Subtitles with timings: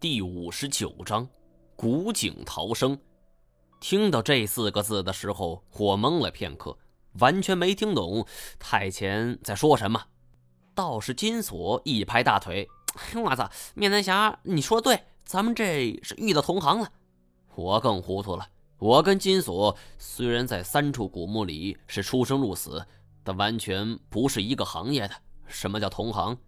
[0.00, 1.28] 第五十九章，
[1.76, 2.98] 古井逃生。
[3.80, 6.78] 听到这四个字的时候，我懵了片刻，
[7.18, 8.26] 完全没听懂
[8.58, 10.02] 太前在说什么。
[10.74, 12.66] 道士金锁一拍大腿
[13.22, 16.90] ：“我操，面南侠，你说的对，咱们这是遇到同行了。”
[17.54, 18.48] 我更糊涂了。
[18.78, 22.86] 我跟金锁虽然在三处古墓里是出生入死，
[23.22, 25.14] 但完全不是一个行业的。
[25.46, 26.38] 什么叫同行？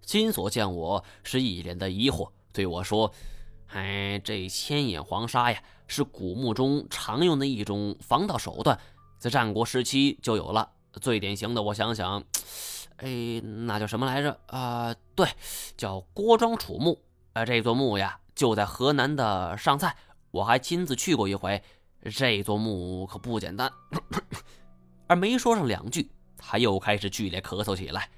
[0.00, 2.32] 金锁见我是一脸的疑惑。
[2.56, 3.12] 对我说
[3.68, 8.80] ：“哎，这千眼黄沙呀，是古墓中常用的一种防盗手段，
[9.18, 10.70] 在战国时期就有了。
[11.02, 12.24] 最典型的，我想想，
[12.96, 14.40] 哎，那叫什么来着？
[14.46, 15.28] 啊，对，
[15.76, 16.98] 叫郭庄楚墓。
[17.34, 19.94] 啊，这座墓呀，就在河南的上蔡，
[20.30, 21.62] 我还亲自去过一回。
[22.10, 23.70] 这座墓可不简单。
[25.08, 28.08] ”而没说上两句，他又开始剧烈咳嗽起来。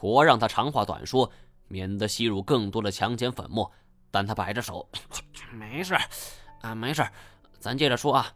[0.00, 1.28] 我让他长话短说，
[1.66, 3.68] 免得吸入更多的强碱粉末。
[4.10, 4.88] 但他摆着手，
[5.52, 5.96] 没事，
[6.62, 7.06] 啊，没事，
[7.58, 8.32] 咱接着说啊。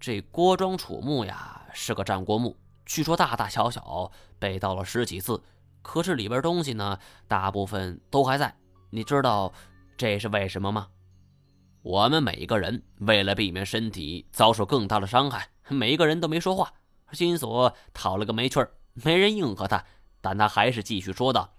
[0.00, 5.42] 这郭庄楚墓呀，是个战国墓，据说大大小小被盗了十几次，
[5.80, 8.54] 可是里边东西呢，大部分都还在。
[8.90, 9.52] 你知道
[9.96, 10.88] 这是为什么吗？
[11.80, 16.72] 我们每一个人为了避免身体遭受更大的伤害，每一个人都没说话。
[17.12, 19.84] 金锁讨了个没趣儿，没人应和他，
[20.20, 21.53] 但他还是继续说道。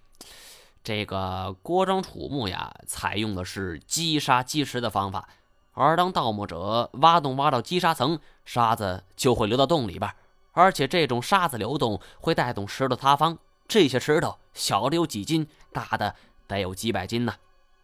[0.86, 5.28] 这个郭庄楚墓呀，采用的是积沙积石的方法，
[5.74, 10.14] 而当盗墓者挖洞挖到积沙层，沙子就会流到洞里边，
[10.52, 13.40] 而且这种沙子流动会带动石头塌方。
[13.68, 16.14] 这些石头小的有几斤，大的
[16.48, 17.34] 得有几百斤呢。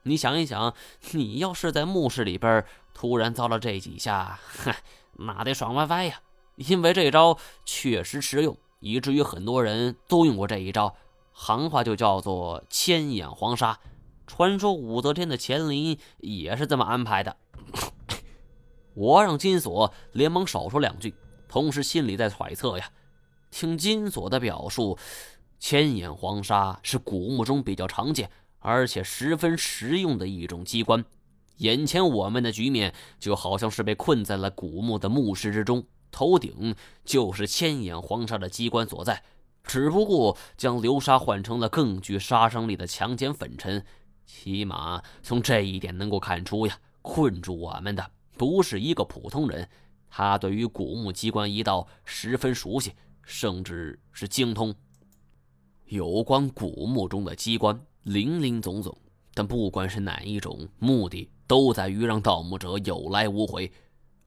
[0.03, 0.71] 你想一想，
[1.13, 4.71] 你要是在墓室里边突然遭了这几下，哼，
[5.13, 6.21] 那得爽歪歪呀！
[6.57, 10.95] 因为这招确实实用，以至于很多人都用过这一招。
[11.43, 13.79] 行话就叫做千眼黄沙，
[14.27, 17.35] 传说武则天的乾陵也是这么安排的。
[18.93, 21.15] 我让金锁连忙少说两句，
[21.47, 22.91] 同时心里在揣测呀。
[23.49, 24.99] 听金锁的表述，
[25.57, 28.29] 千眼黄沙是古墓中比较常见
[28.59, 31.03] 而且十分实用的一种机关。
[31.57, 39.23] 眼前我们的局面就好像是被困在了古墓的墓室之中，头顶就是千眼黄沙的机关所在。
[39.63, 43.85] 只不过将流沙换成了更具杀伤力的强碱粉尘，
[44.25, 49.69] 起码从这一点能够看出呀，困住我们的不是一个普通人，
[50.09, 54.73] 他对于古墓机关一道十分熟悉，甚至是精通。
[55.85, 58.97] 有关古墓中的机关林林总总，
[59.33, 63.71] 但不管是哪一种，目的都在于让盗墓者有来无回。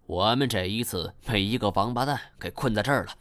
[0.07, 3.13] 我们这一次被一个王八蛋给困在这儿了。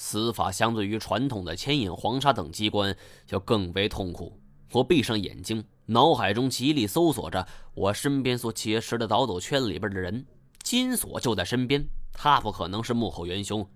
[0.00, 2.96] 死法相对于传统的牵引黄沙等机关
[3.30, 4.40] 要更为痛苦。
[4.70, 7.44] 我闭上眼睛，脑海中极力搜索着
[7.74, 10.24] 我身边所结识的倒斗圈里边的人。
[10.62, 13.68] 金锁就在身边，他不可能是幕后元凶。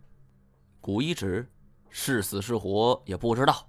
[0.80, 1.50] 古一指
[1.90, 3.66] 是死是活也不知道。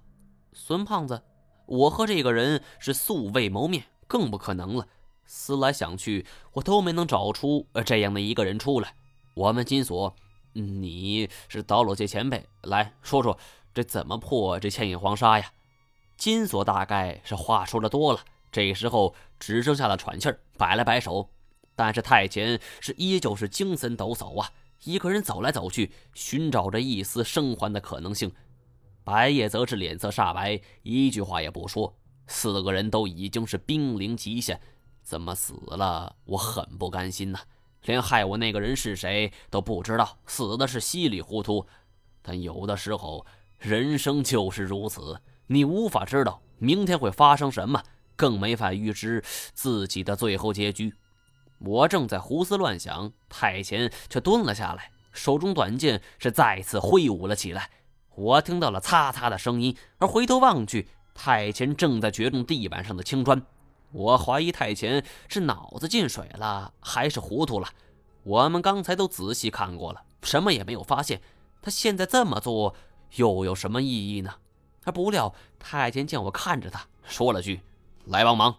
[0.52, 1.20] 孙胖子，
[1.66, 4.86] 我和这个人是素未谋面，更不可能了。
[5.26, 8.94] 思来想去，我都没能找出这样的一个人出来。
[9.34, 10.14] 我们金锁。
[10.54, 13.38] 你是刀罗界前辈，来说说
[13.74, 15.52] 这怎么破这千眼黄沙呀？
[16.16, 18.20] 金锁大概是话说的多了，
[18.52, 21.28] 这时候只剩下了喘气儿，摆了摆手。
[21.76, 24.48] 但是太监是依旧是精神抖擞啊，
[24.84, 28.30] 一个人走来走去，寻找着一丝生还的可能性。
[29.02, 31.92] 白夜则是脸色煞白，一句话也不说。
[32.28, 34.60] 四个人都已经是濒临极限，
[35.02, 36.14] 怎么死了？
[36.24, 37.40] 我很不甘心呐。
[37.84, 41.66] 连害我那个人是谁都不知道，死的是稀里糊涂。
[42.22, 43.24] 但有的时候，
[43.58, 47.82] 人生就是如此，你无法知道明天会发生什么，
[48.16, 50.94] 更没法预知自己的最后结局。
[51.58, 57.70] 我正在胡思乱想，太前却蹲了下来，手中短剑是再次挥舞了起来。
[58.14, 63.40] 我听到了擦擦的声音，而回头望去，太前正在掘动地板上的青砖。
[63.94, 67.68] 我怀疑太前是脑子进水了，还是糊涂了。
[68.24, 71.22] 我们刚才都仔细看过了，什么也没有发现。
[71.62, 72.74] 他现在这么做
[73.14, 74.34] 又有什么意义呢？
[74.82, 77.60] 而不料太监见我看着他，说了句
[78.06, 78.56] ：“来帮忙。”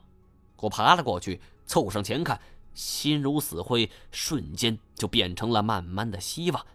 [0.61, 2.39] 我爬了过去，凑上前看，
[2.73, 6.65] 心如死灰，瞬间就变成了慢慢的希望。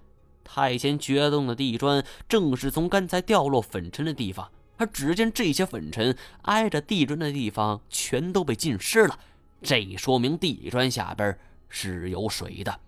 [0.45, 4.51] 太监掘动的地砖，正是从刚才掉落粉尘的地方。
[4.81, 9.19] 而只见这些粉尘挨着地砖的地方全都被浸湿了，
[9.61, 11.38] 这说明地砖下边
[11.69, 12.81] 是有水的。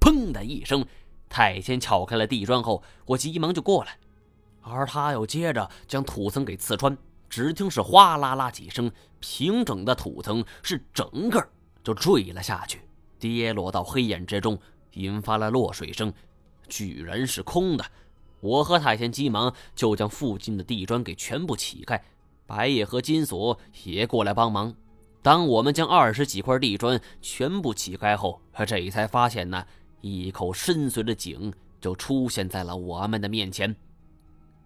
[0.00, 0.86] 砰的一声，
[1.28, 3.98] 太监撬开了地砖后，我急忙就过来，
[4.60, 6.96] 而他又接着将土层给刺穿。
[7.28, 11.44] 只听是哗啦啦几声，平整的土层是整个
[11.82, 12.82] 就坠了下去，
[13.18, 14.56] 跌落到黑眼之中，
[14.92, 16.12] 引发了落水声，
[16.68, 17.84] 居然是空的。
[18.42, 22.02] 我和太监急忙就将附近的地砖给全部起开，
[22.44, 24.74] 白夜和金锁也过来帮忙。
[25.22, 29.64] 当我们将二十几块地砖全部起开后，这才发现呢，
[30.00, 33.76] 一口深邃的井就出现在了我们的面前。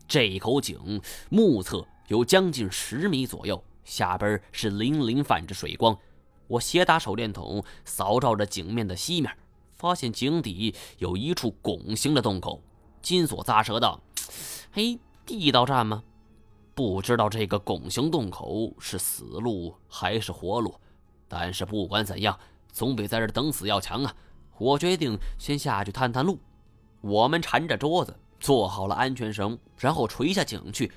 [0.09, 0.99] 这口井
[1.29, 5.95] 目测有将近十米左右，下边是粼粼泛着水光。
[6.47, 9.31] 我斜打手电筒扫照着井面的西面，
[9.75, 12.63] 发现井底有一处拱形的洞口。
[13.07, 14.01] 金锁咂舌道
[14.75, 16.03] ：“嘿，地道战吗？
[16.75, 20.75] 不知道这个拱形洞口是死路还是活路，
[21.29, 22.37] 但是不管怎样，
[22.73, 24.13] 总比在这等死要强啊！
[24.59, 26.37] 我决定先下去探探路。
[27.01, 30.91] 我们缠着桌子，做好了安全绳，然后垂下井去。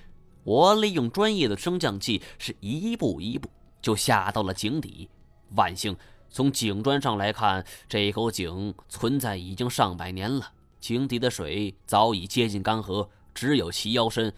[0.44, 3.47] 我利用专业的升降器，是一步一步
[3.83, 5.07] 就下到了井底。
[5.56, 5.95] 万幸，
[6.31, 14.33] 从井砖上来看，这口井存在已经上百年了。”井底的水早已接近干涸，只有齐腰深。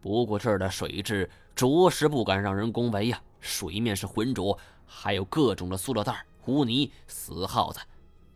[0.00, 4.56] 不过这儿的水质着实不敢让人恭维呀，水面是浑浊，
[4.86, 7.80] 还有各种的塑料袋、污泥、死耗子。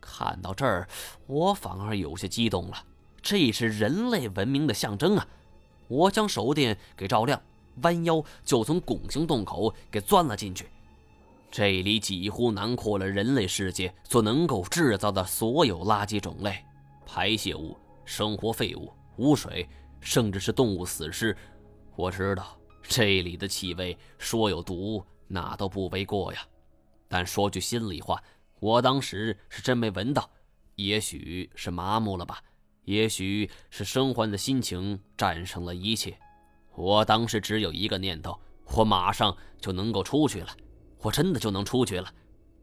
[0.00, 0.88] 看到这儿，
[1.26, 2.84] 我反而有些激动了。
[3.22, 5.26] 这是人类文明的象征啊！
[5.86, 7.40] 我将手电给照亮，
[7.82, 10.66] 弯腰就从拱形洞口给钻了进去。
[11.50, 16.64] 这里几乎囊括了人类世界所能够制造的所有垃圾种类。
[17.04, 19.68] 排泄物、生活废物、污水，
[20.00, 21.36] 甚至是动物死尸，
[21.96, 26.40] 我知道这里的气味说有毒，那都不为过呀。
[27.08, 28.22] 但说句心里话，
[28.60, 30.30] 我当时是真没闻到，
[30.76, 32.42] 也许是麻木了吧，
[32.84, 36.18] 也许是生还的心情战胜了一切。
[36.74, 38.40] 我当时只有一个念头：
[38.76, 40.48] 我马上就能够出去了，
[40.98, 42.10] 我真的就能出去了。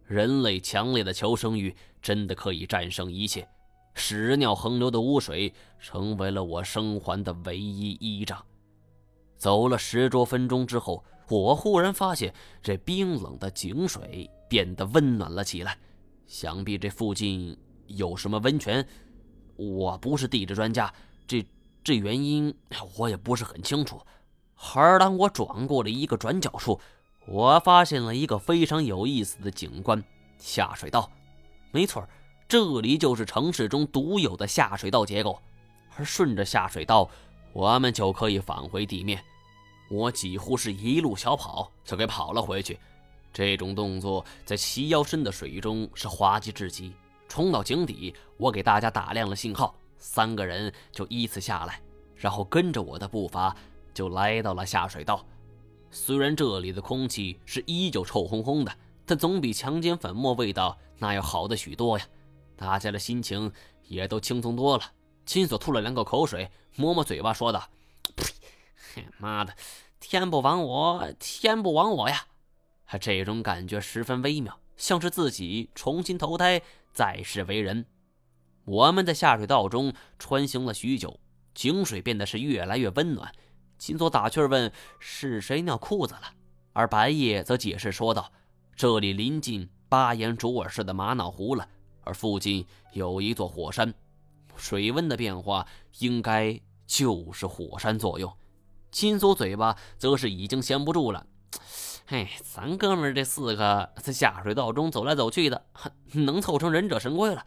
[0.06, 3.48] 人类强烈的求生欲真的可以战胜一切。
[3.94, 8.44] 屎尿横流的污水成为了我生还的唯一依仗。
[9.38, 15.78] 走了十多分钟之后，我忽然发现这冰冷的井水变得温暖了起来。
[16.26, 17.58] 想必这附近
[17.88, 18.86] 有什么温泉。
[19.56, 20.94] 我不是地质专家，
[21.28, 21.46] 这
[21.84, 22.54] 这原因
[22.98, 24.00] 我也不是很清楚。
[24.74, 26.80] 而当我转过了一个转角处，
[27.28, 30.04] 我发现了一个非常有意思的景观——
[30.38, 31.10] 下水道。
[31.72, 32.08] 没错。
[32.50, 35.40] 这里就是城市中独有的下水道结构，
[35.96, 37.08] 而顺着下水道，
[37.54, 39.24] 我们就可以返回地面。
[39.88, 42.80] 我几乎是一路小跑就给跑了回去。
[43.32, 46.92] 这种动作在齐腰深的水中是滑稽至极。
[47.28, 51.80] 冲到井底，我给大家打亮了信号，三个人就依次下来，
[52.16, 53.56] 然后跟着我的步伐
[53.94, 55.24] 就来到了下水道。
[55.92, 58.76] 虽然这里的空气是依旧臭烘烘的，
[59.06, 62.06] 但总比强奸粉末味道那要好的许多呀。
[62.60, 63.50] 大家的心情
[63.88, 64.84] 也都轻松多了。
[65.26, 67.70] 金锁吐了两口口水，摸摸嘴巴，说道
[68.18, 69.06] ：“呸！
[69.18, 69.56] 妈的，
[70.02, 72.26] 天不亡我，天不亡我呀！”
[73.00, 76.62] 这种感觉十分微妙，像是自己重新投胎，
[76.92, 77.86] 再世为人。
[78.66, 81.18] 我们在下水道中穿行了许久，
[81.54, 83.32] 井水变得是越来越温暖。
[83.78, 84.70] 金锁打趣问
[85.00, 86.34] ：“是谁尿裤子了？”
[86.74, 88.34] 而白夜则解释说道
[88.76, 91.66] ：“这里临近巴彦卓尔市的玛瑙湖了。”
[92.10, 93.94] 而附近有一座火山，
[94.56, 95.68] 水温的变化
[96.00, 98.34] 应该就是火山作用。
[98.90, 101.24] 金锁嘴巴则是已经闲不住了。
[102.08, 105.64] 嘿，咱哥们这四个在下水道中走来走去的，
[106.14, 107.46] 能凑成忍者神龟了。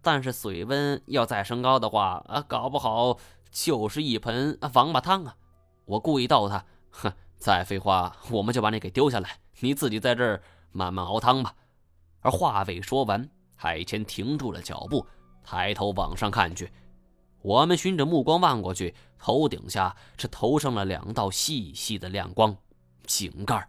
[0.00, 3.18] 但是水温要再升高的话，啊，搞不好
[3.50, 5.34] 就是一盆王八汤啊！
[5.86, 10.40] 我故意逗他，哼，再废话，我们就把你给丢下来，你自己在这儿
[10.70, 11.56] 慢慢熬汤吧。
[12.20, 13.28] 而话未说完。
[13.56, 15.06] 海谦停住了脚步，
[15.42, 16.70] 抬头往上看去。
[17.42, 22.56] 我们循着目光望过去，头顶下是投上了两道细细的亮光。
[23.06, 23.68] 井盖，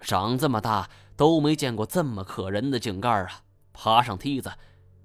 [0.00, 3.42] 长这么大都没见过这么可人的井盖啊！
[3.72, 4.52] 爬上梯子，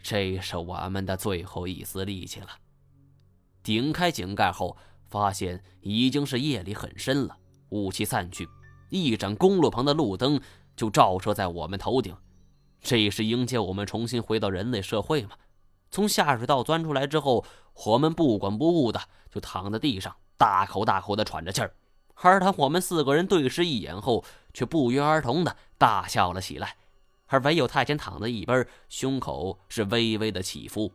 [0.01, 2.47] 这是我们的最后一丝力气了。
[3.61, 4.75] 顶开井盖后，
[5.07, 7.37] 发现已经是夜里很深了。
[7.69, 8.49] 雾气散去，
[8.89, 10.41] 一盏公路旁的路灯
[10.75, 12.15] 就照射在我们头顶。
[12.81, 15.31] 这也是迎接我们重新回到人类社会吗？
[15.91, 17.43] 从下水道钻出来之后，
[17.85, 21.73] 我们不管不顾的就躺在地上，大口大口的喘着气儿。
[22.21, 26.75] 而当我们四个人对视一眼后，却不约而同的大笑了起来。
[27.27, 30.91] 而唯有太监躺在一边，胸口是微微的起伏。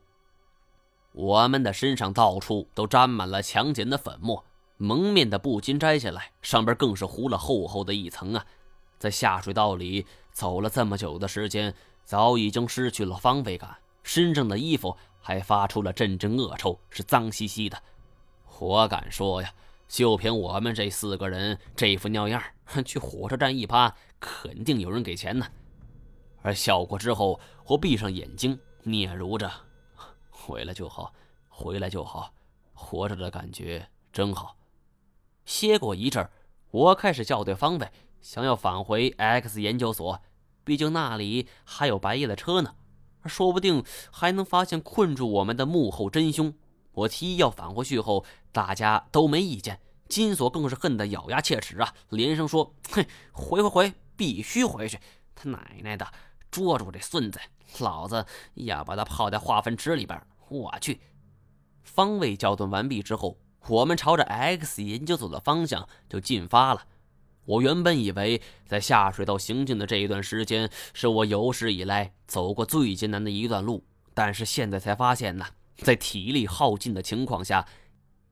[1.13, 4.45] 我们的身上到处都沾满了强碱的粉末，
[4.77, 8.45] 蒙面的布巾摘下来，上边更是糊了厚厚的一层啊！
[8.99, 11.75] 在下水道里走了这么久的时间，
[12.05, 17.83] 早已经失去了方位感，身上的衣服还发出了阵阵恶臭，是脏兮兮的。
[18.59, 19.53] 我敢说呀，
[19.89, 22.43] 就凭我们这四个人这副尿样，
[22.85, 25.47] 去火车站一趴，肯定有人给钱呢。
[26.43, 29.51] 而笑过之后，我闭上眼睛，嗫嚅着
[30.31, 31.13] ：“回来就好，
[31.49, 32.33] 回来就好，
[32.75, 34.57] 活着的感觉真好。”
[35.47, 36.27] 歇过一阵
[36.71, 37.91] 我开始校对方位。
[38.25, 40.23] 想要返回 X 研究所，
[40.65, 42.75] 毕竟那里还有白夜的车呢，
[43.27, 46.55] 说不定还能发现困住我们的幕后真凶。
[46.93, 49.79] 我提议要返回去后，大家都没意见。
[50.09, 54.99] 金锁更是恨得咬牙切齿啊，连声说：“哼，回回回，必须回去！
[55.35, 56.11] 他奶奶的，
[56.51, 57.39] 捉住这孙子，
[57.81, 60.99] 老子要把他泡在化粪池里边！”我去。
[61.83, 63.37] 方位校顿完毕之后，
[63.69, 66.87] 我们朝着 X 研究所的方向就进发了。
[67.47, 73.85] 我原本以为在下水道行进的这一段时间是我有史以来走过最艰难的一段路，
[74.15, 75.45] 但是现在才发现呢，
[75.77, 77.67] 在体力耗尽的情况下，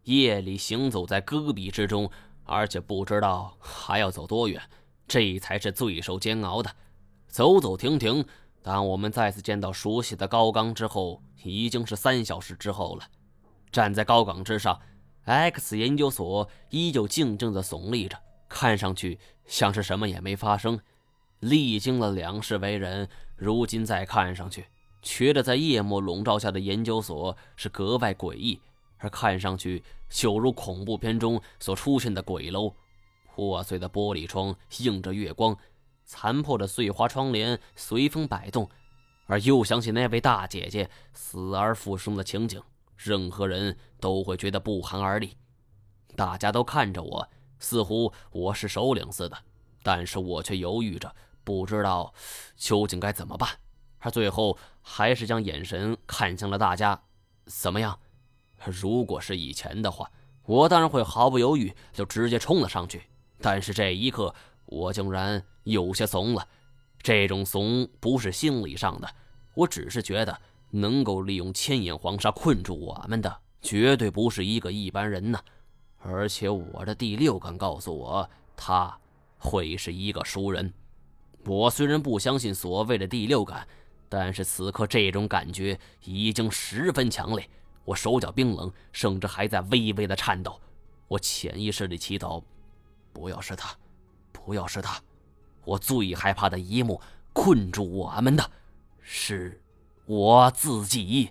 [0.04, 2.10] 夜里行走在戈壁之中，
[2.44, 4.62] 而且不知道还要走多远，
[5.06, 6.70] 这才是最受煎熬的。
[7.28, 8.24] 走走停停，
[8.62, 13.04] 当我们再次见到熟悉的高岗之后，已经是三小时之后了。
[13.70, 14.80] 站在高岗之上
[15.24, 18.18] ，X 研究所依旧静静地耸立着。
[18.52, 20.78] 看上去像是什么也没发生，
[21.40, 24.66] 历经了两世为人，如今再看上去，
[25.00, 28.60] 觉得在夜幕笼罩下的研究所是格外诡异，
[28.98, 32.74] 而看上去就如恐怖片中所出现的鬼楼。
[33.34, 35.56] 破碎的玻璃窗映着月光，
[36.04, 38.68] 残破的碎花窗帘随风摆动，
[39.26, 42.62] 而又想起那位大姐姐死而复生的情景，
[42.96, 45.34] 任何人都会觉得不寒而栗。
[46.14, 47.26] 大家都看着我。
[47.62, 49.38] 似乎我是首领似的，
[49.84, 51.14] 但是我却犹豫着，
[51.44, 52.12] 不知道
[52.56, 53.48] 究竟该怎么办。
[54.00, 57.00] 而最后还是将眼神看向了大家。
[57.46, 57.98] 怎么样？
[58.66, 60.10] 如果是以前的话，
[60.44, 63.04] 我当然会毫不犹豫就直接冲了上去。
[63.40, 64.34] 但是这一刻，
[64.66, 66.46] 我竟然有些怂了。
[67.00, 69.08] 这种怂不是心理上的，
[69.54, 70.40] 我只是觉得
[70.70, 75.40] 能够利用千眼黄沙困住我们的，绝对不是一个一般人呢。
[76.02, 78.98] 而且我的第六感告诉我，他
[79.38, 80.72] 会是一个熟人。
[81.44, 83.66] 我虽然不相信所谓的第六感，
[84.08, 87.48] 但是此刻这种感觉已经十分强烈。
[87.84, 90.60] 我手脚冰冷，甚至还在微微的颤抖。
[91.08, 92.42] 我潜意识里祈祷，
[93.12, 93.76] 不要是他，
[94.32, 95.00] 不要是他。
[95.64, 97.00] 我最害怕的一幕，
[97.32, 98.50] 困住我们的，
[99.00, 99.60] 是
[100.06, 101.30] 我自己。